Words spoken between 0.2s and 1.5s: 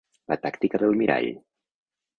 La tàctica del mirall.